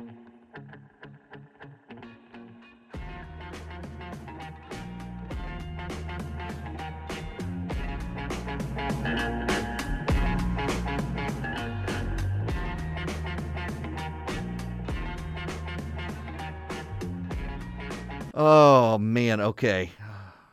[18.39, 19.89] Oh man, okay.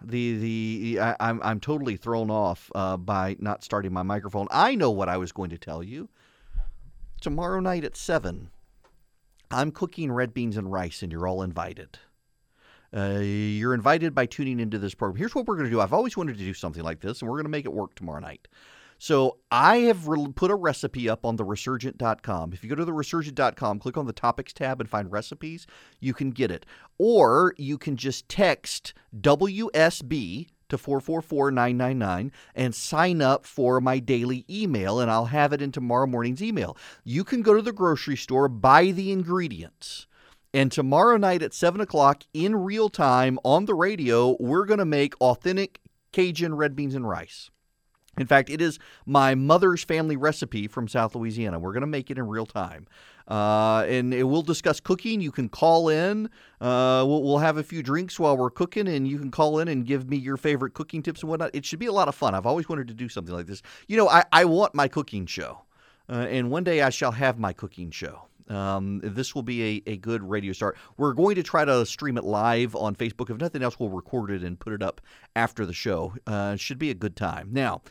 [0.00, 4.48] The the I, I'm I'm totally thrown off uh, by not starting my microphone.
[4.50, 6.08] I know what I was going to tell you.
[7.20, 8.48] Tomorrow night at seven,
[9.50, 11.98] I'm cooking red beans and rice, and you're all invited.
[12.96, 15.18] Uh, you're invited by tuning into this program.
[15.18, 15.82] Here's what we're going to do.
[15.82, 17.94] I've always wanted to do something like this, and we're going to make it work
[17.96, 18.48] tomorrow night.
[18.98, 22.52] So I have re- put a recipe up on the resurgent.com.
[22.52, 25.66] If you go to the resurgent.com, click on the topics tab and find recipes,
[26.00, 26.64] you can get it.
[26.98, 35.00] Or you can just text WSB to 444999 and sign up for my daily email
[35.00, 36.76] and I'll have it in tomorrow morning's email.
[37.04, 40.06] You can go to the grocery store, buy the ingredients.
[40.52, 44.84] And tomorrow night at 7 o'clock in real time on the radio, we're going to
[44.84, 45.80] make authentic
[46.12, 47.50] Cajun red beans and rice.
[48.18, 51.58] In fact, it is my mother's family recipe from South Louisiana.
[51.58, 52.86] We're going to make it in real time.
[53.26, 55.20] Uh, and we'll discuss cooking.
[55.20, 56.26] You can call in.
[56.60, 59.68] Uh, we'll, we'll, have a few drinks while we're cooking, and you can call in
[59.68, 61.50] and give me your favorite cooking tips and whatnot.
[61.54, 62.34] It should be a lot of fun.
[62.34, 63.62] I've always wanted to do something like this.
[63.88, 65.62] You know, I, I want my cooking show,
[66.08, 68.24] uh, and one day I shall have my cooking show.
[68.48, 70.76] Um, this will be a, a good radio start.
[70.96, 73.30] We're going to try to stream it live on Facebook.
[73.30, 75.00] If nothing else, we'll record it and put it up
[75.34, 76.14] after the show.
[76.26, 77.48] Uh, should be a good time.
[77.52, 77.82] Now,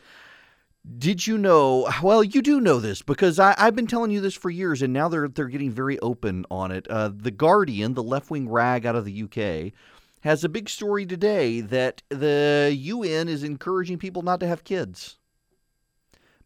[0.98, 1.90] did you know?
[2.02, 4.92] Well, you do know this because I, have been telling you this for years, and
[4.92, 6.86] now they're they're getting very open on it.
[6.88, 9.72] Uh, the Guardian, the left wing rag out of the UK,
[10.20, 15.16] has a big story today that the UN is encouraging people not to have kids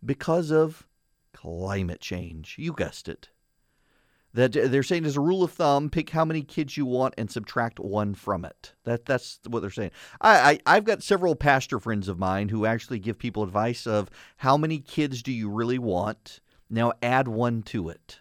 [0.04, 0.86] because of
[1.32, 2.54] climate change.
[2.58, 3.30] You guessed it
[4.38, 7.28] that they're saying as a rule of thumb, pick how many kids you want and
[7.28, 8.72] subtract one from it.
[8.84, 9.90] That that's what they're saying.
[10.20, 14.08] I, I have got several pastor friends of mine who actually give people advice of
[14.36, 16.38] how many kids do you really want.
[16.70, 18.20] Now add one to it.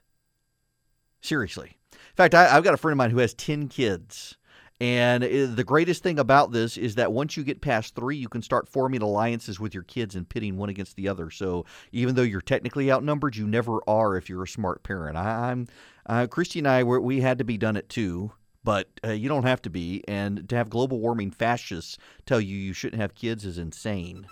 [1.21, 1.77] Seriously.
[1.93, 4.37] In fact, I, I've got a friend of mine who has ten kids.
[4.79, 8.29] And uh, the greatest thing about this is that once you get past three, you
[8.29, 11.31] can start forming alliances with your kids and pitting one against the other.
[11.31, 15.17] So even though you're technically outnumbered, you never are if you're a smart parent.
[15.17, 15.67] I, am
[16.07, 18.31] uh, Christy and I, were, we had to be done it too,
[18.63, 20.03] but uh, you don't have to be.
[20.07, 24.27] And to have global warming fascists tell you you shouldn't have kids is insane.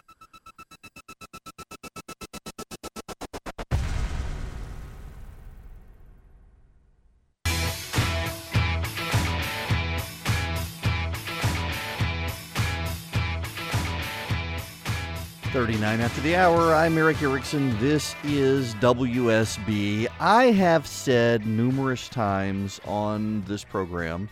[15.55, 16.75] 39 after the hour.
[16.75, 17.79] I'm Erick Erickson.
[17.79, 20.05] This is WSB.
[20.19, 24.29] I have said numerous times on this program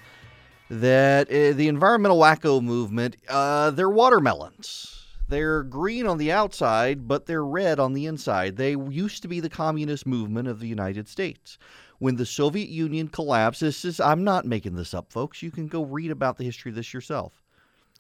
[0.69, 5.05] that uh, the environmental wacko movement, uh, they're watermelons.
[5.29, 8.57] They're green on the outside, but they're red on the inside.
[8.57, 11.57] They used to be the communist movement of the United States.
[11.99, 15.41] When the Soviet Union collapsed, this is, I'm not making this up, folks.
[15.41, 17.41] You can go read about the history of this yourself.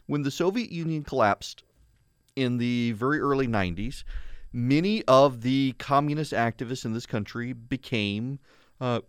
[0.07, 1.63] When the Soviet Union collapsed,
[2.35, 4.03] in the very early 90s,
[4.51, 8.39] many of the communist activists in this country became
[8.81, 9.01] uh,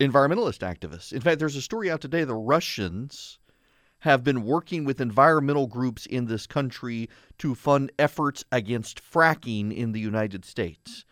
[0.00, 1.12] environmentalist activists.
[1.12, 3.38] In fact, there's a story out today the Russians
[4.00, 7.08] have been working with environmental groups in this country
[7.38, 11.04] to fund efforts against fracking in the United States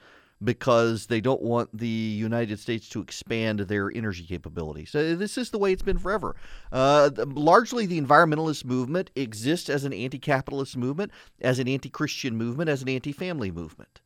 [0.44, 4.90] because they don't want the United States to expand their energy capabilities.
[4.90, 6.37] So this is the way it's been forever.
[6.71, 12.37] Uh, largely, the environmentalist movement exists as an anti capitalist movement, as an anti Christian
[12.37, 14.00] movement, as an anti family movement.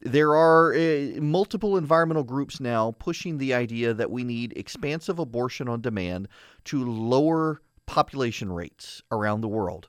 [0.00, 5.68] There are uh, multiple environmental groups now pushing the idea that we need expansive abortion
[5.68, 6.28] on demand
[6.64, 9.88] to lower population rates around the world.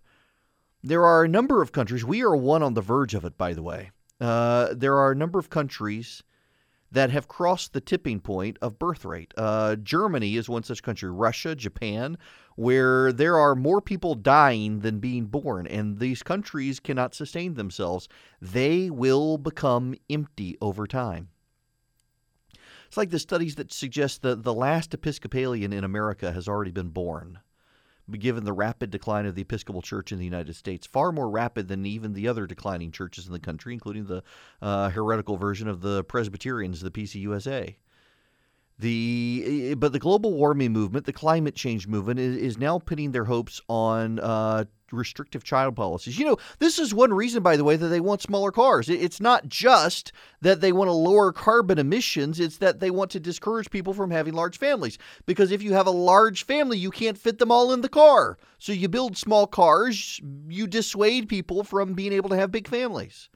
[0.84, 3.54] There are a number of countries, we are one on the verge of it, by
[3.54, 3.92] the way.
[4.20, 6.24] Uh, there are a number of countries
[6.92, 9.34] that have crossed the tipping point of birth rate.
[9.36, 12.18] Uh, Germany is one such country, Russia, Japan,
[12.56, 18.08] where there are more people dying than being born, and these countries cannot sustain themselves.
[18.42, 21.30] They will become empty over time.
[22.88, 26.90] It's like the studies that suggest that the last Episcopalian in America has already been
[26.90, 27.40] born
[28.12, 31.68] given the rapid decline of the Episcopal Church in the United States, far more rapid
[31.68, 34.24] than even the other declining churches in the country, including the
[34.62, 37.76] uh, heretical version of the Presbyterians, the PCUSA.
[38.78, 43.24] The but the global warming movement, the climate change movement, is, is now pinning their
[43.24, 46.18] hopes on uh, restrictive child policies.
[46.18, 48.90] You know, this is one reason, by the way, that they want smaller cars.
[48.90, 50.12] It's not just
[50.42, 54.12] that they want to lower carbon emissions; it's that they want to discourage people from
[54.12, 54.98] having large families.
[55.26, 58.38] Because if you have a large family, you can't fit them all in the car.
[58.60, 60.20] So you build small cars.
[60.48, 63.30] You dissuade people from being able to have big families.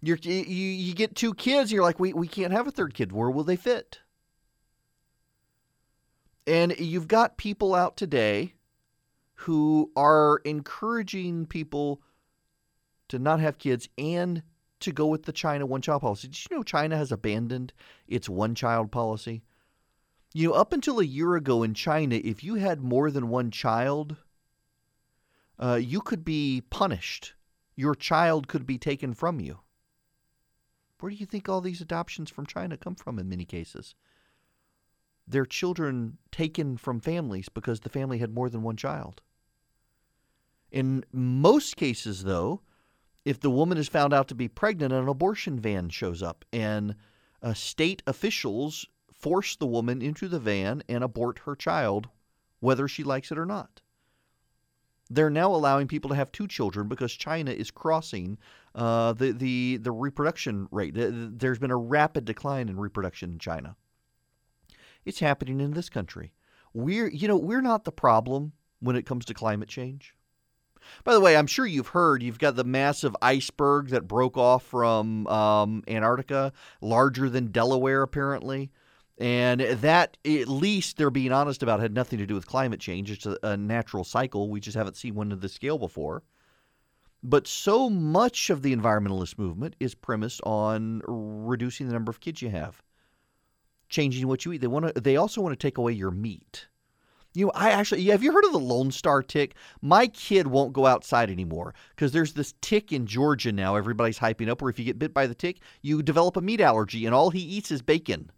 [0.00, 3.12] You're, you you get two kids, you're like, we we can't have a third kid.
[3.12, 4.00] Where will they fit?
[6.46, 8.54] And you've got people out today
[9.42, 12.02] who are encouraging people
[13.08, 14.42] to not have kids and
[14.80, 16.28] to go with the China one child policy.
[16.28, 17.72] Did you know China has abandoned
[18.06, 19.42] its one child policy?
[20.34, 23.50] You know, up until a year ago in China, if you had more than one
[23.50, 24.16] child,
[25.58, 27.34] uh, you could be punished.
[27.76, 29.60] Your child could be taken from you.
[30.98, 33.94] Where do you think all these adoptions from China come from in many cases?
[35.28, 39.20] their children taken from families because the family had more than one child.
[40.70, 42.60] In most cases, though,
[43.24, 46.94] if the woman is found out to be pregnant, an abortion van shows up, and
[47.42, 52.08] uh, state officials force the woman into the van and abort her child,
[52.60, 53.80] whether she likes it or not.
[55.10, 58.38] They're now allowing people to have two children because China is crossing
[58.74, 60.92] uh, the, the the reproduction rate.
[60.94, 63.76] There's been a rapid decline in reproduction in China.
[65.06, 66.34] It's happening in this country.
[66.74, 70.14] We're, you know, we're not the problem when it comes to climate change.
[71.04, 74.64] By the way, I'm sure you've heard you've got the massive iceberg that broke off
[74.64, 78.70] from um, Antarctica, larger than Delaware, apparently.
[79.18, 83.10] And that, at least they're being honest about, had nothing to do with climate change.
[83.10, 84.48] It's a, a natural cycle.
[84.48, 86.22] We just haven't seen one of this scale before.
[87.22, 92.42] But so much of the environmentalist movement is premised on reducing the number of kids
[92.42, 92.80] you have
[93.88, 94.60] changing what you eat.
[94.60, 95.00] They want to.
[95.00, 96.68] They also want to take away your meat.
[97.38, 99.54] You I actually have you heard of the Lone Star tick?
[99.80, 103.76] My kid won't go outside anymore because there's this tick in Georgia now.
[103.76, 106.60] Everybody's hyping up where if you get bit by the tick, you develop a meat
[106.60, 108.32] allergy, and all he eats is bacon.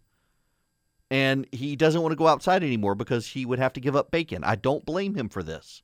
[1.09, 4.11] And he doesn't want to go outside anymore because he would have to give up
[4.11, 4.43] bacon.
[4.43, 5.81] I don't blame him for this.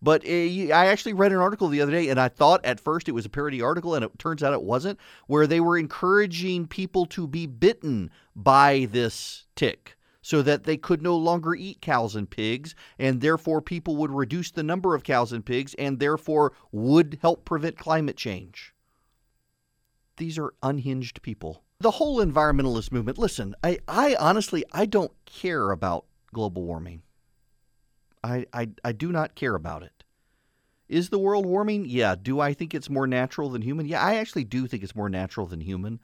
[0.00, 0.28] But uh,
[0.72, 3.26] I actually read an article the other day, and I thought at first it was
[3.26, 7.26] a parody article, and it turns out it wasn't, where they were encouraging people to
[7.26, 12.74] be bitten by this tick so that they could no longer eat cows and pigs,
[12.98, 17.44] and therefore people would reduce the number of cows and pigs, and therefore would help
[17.44, 18.74] prevent climate change.
[20.16, 21.64] These are unhinged people.
[21.78, 27.02] The whole environmentalist movement, listen, I, I honestly, I don't care about global warming.
[28.22, 30.04] I, I, I do not care about it.
[30.90, 31.86] Is the world warming?
[31.86, 32.16] Yeah.
[32.20, 33.86] Do I think it's more natural than human?
[33.86, 36.00] Yeah, I actually do think it's more natural than human.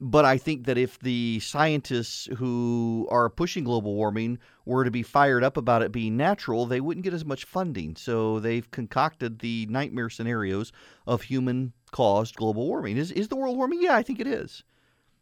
[0.00, 5.02] But I think that if the scientists who are pushing global warming were to be
[5.02, 7.94] fired up about it being natural, they wouldn't get as much funding.
[7.96, 10.72] So they've concocted the nightmare scenarios
[11.06, 12.96] of human caused global warming.
[12.96, 13.82] Is, is the world warming?
[13.82, 14.64] Yeah, I think it is.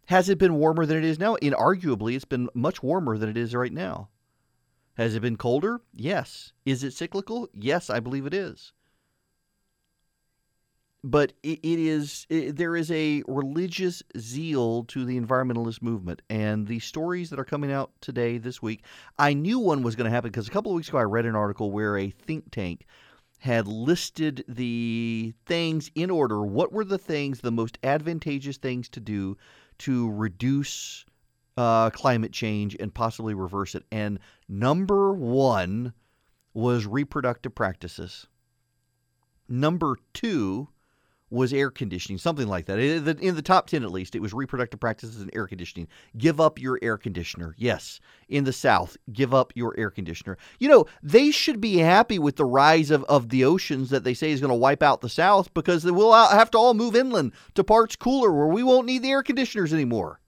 [0.06, 1.36] Has it been warmer than it is now?
[1.36, 4.08] Inarguably, it's been much warmer than it is right now.
[4.94, 5.80] Has it been colder?
[5.94, 6.52] Yes.
[6.64, 7.48] Is it cyclical?
[7.54, 8.72] Yes, I believe it is.
[11.04, 16.66] But it, it is it, there is a religious zeal to the environmentalist movement, and
[16.66, 18.84] the stories that are coming out today this week.
[19.18, 21.26] I knew one was going to happen because a couple of weeks ago I read
[21.26, 22.86] an article where a think tank
[23.40, 26.42] had listed the things in order.
[26.42, 29.36] What were the things, the most advantageous things to do
[29.78, 31.04] to reduce
[31.56, 33.84] uh, climate change and possibly reverse it.
[33.90, 35.92] And number one
[36.54, 38.28] was reproductive practices.
[39.48, 40.68] Number two
[41.32, 42.78] was air conditioning, something like that.
[42.78, 45.88] In the top 10, at least, it was reproductive practices and air conditioning.
[46.16, 47.54] Give up your air conditioner.
[47.56, 50.36] Yes, in the South, give up your air conditioner.
[50.58, 54.14] You know, they should be happy with the rise of, of the oceans that they
[54.14, 56.94] say is going to wipe out the South because we'll uh, have to all move
[56.94, 60.20] inland to parts cooler where we won't need the air conditioners anymore.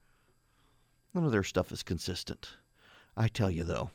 [1.12, 2.56] None of their stuff is consistent.
[3.16, 3.90] I tell you, though,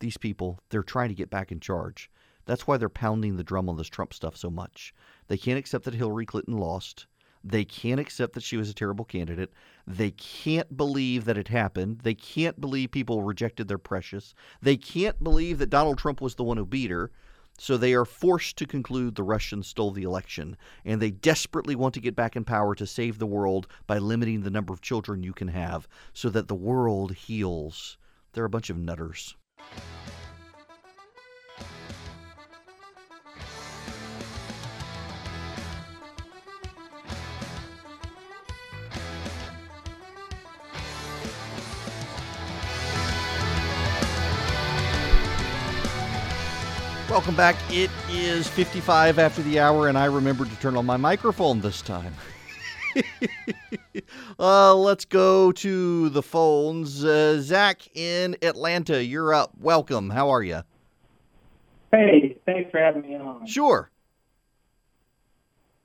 [0.00, 2.10] these people, they're trying to get back in charge.
[2.46, 4.94] That's why they're pounding the drum on this Trump stuff so much.
[5.28, 7.06] They can't accept that Hillary Clinton lost.
[7.42, 9.52] They can't accept that she was a terrible candidate.
[9.86, 12.00] They can't believe that it happened.
[12.00, 14.34] They can't believe people rejected their precious.
[14.62, 17.10] They can't believe that Donald Trump was the one who beat her.
[17.58, 21.94] So they are forced to conclude the Russians stole the election, and they desperately want
[21.94, 25.22] to get back in power to save the world by limiting the number of children
[25.22, 27.96] you can have so that the world heals.
[28.32, 29.36] They're a bunch of nutters.
[47.14, 47.54] Welcome back.
[47.70, 51.80] It is 55 after the hour, and I remembered to turn on my microphone this
[51.80, 52.12] time.
[54.40, 57.04] uh, let's go to the phones.
[57.04, 59.52] Uh, Zach in Atlanta, you're up.
[59.60, 60.10] Welcome.
[60.10, 60.62] How are you?
[61.92, 63.46] Hey, thanks for having me on.
[63.46, 63.92] Sure.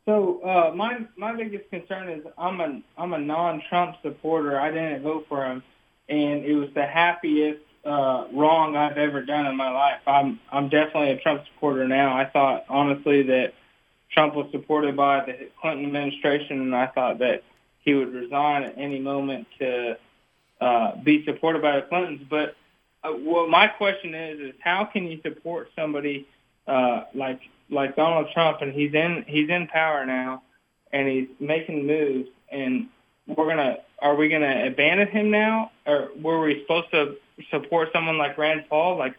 [0.08, 4.60] So uh, my my biggest concern is I'm a I'm a non-Trump supporter.
[4.60, 5.62] I didn't vote for him,
[6.10, 10.02] and it was the happiest uh, wrong I've ever done in my life.
[10.06, 12.16] I'm I'm definitely a Trump supporter now.
[12.16, 13.54] I thought honestly that
[14.12, 17.44] Trump was supported by the Clinton administration, and I thought that
[17.80, 19.98] he would resign at any moment to
[20.60, 22.22] uh, be supported by the Clintons.
[22.30, 22.56] But
[23.04, 26.28] uh, what my question is is how can you support somebody
[26.68, 30.44] uh, like like Donald Trump, and he's in he's in power now,
[30.92, 32.88] and he's making moves, and
[33.28, 37.16] we're gonna are we gonna abandon him now, or were we supposed to
[37.52, 38.98] support someone like Rand Paul?
[38.98, 39.16] Like,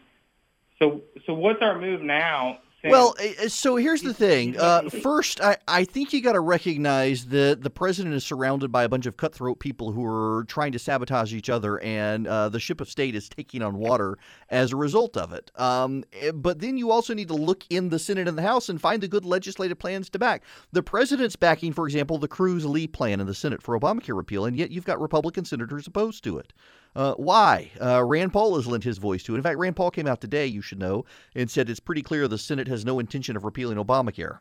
[0.79, 2.59] so so what's our move now?
[2.83, 3.15] Well,
[3.47, 4.59] so here's the thing.
[4.59, 8.83] Uh, first, I, I think you got to recognize that the president is surrounded by
[8.83, 12.59] a bunch of cutthroat people who are trying to sabotage each other, and uh, the
[12.59, 14.17] ship of state is taking on water
[14.49, 15.51] as a result of it.
[15.55, 18.67] Um, eh, but then you also need to look in the Senate and the House
[18.67, 20.43] and find the good legislative plans to back.
[20.71, 24.45] The president's backing, for example, the Cruz Lee plan in the Senate for Obamacare repeal,
[24.45, 26.51] and yet you've got Republican senators opposed to it.
[26.95, 27.71] Uh, why?
[27.81, 29.37] Uh, Rand Paul has lent his voice to it.
[29.37, 32.27] In fact, Rand Paul came out today, you should know, and said it's pretty clear
[32.27, 34.39] the Senate has no intention of repealing Obamacare.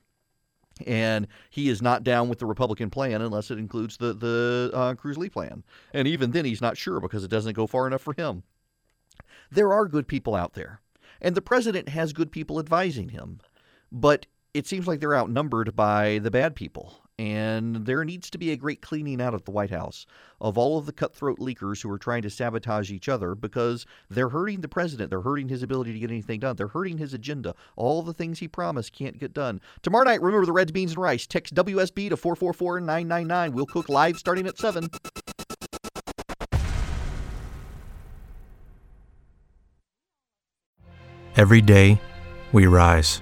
[0.86, 4.94] And he is not down with the Republican plan unless it includes the the uh,
[4.94, 5.62] Cruz Lee plan.
[5.92, 8.44] And even then, he's not sure because it doesn't go far enough for him.
[9.50, 10.80] There are good people out there,
[11.20, 13.40] and the president has good people advising him,
[13.92, 17.02] but it seems like they're outnumbered by the bad people.
[17.20, 20.06] And there needs to be a great cleaning out at the White House
[20.40, 24.30] of all of the cutthroat leakers who are trying to sabotage each other because they're
[24.30, 25.10] hurting the president.
[25.10, 26.56] They're hurting his ability to get anything done.
[26.56, 27.54] They're hurting his agenda.
[27.76, 29.60] All the things he promised can't get done.
[29.82, 31.26] Tomorrow night, remember the Reds, Beans, and Rice.
[31.26, 33.52] Text WSB to 444 999.
[33.52, 34.88] We'll cook live starting at 7.
[41.36, 42.00] Every day,
[42.52, 43.20] we rise,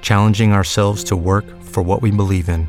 [0.00, 2.68] challenging ourselves to work for what we believe in.